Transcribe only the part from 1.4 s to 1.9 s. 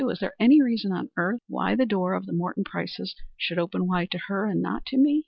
why the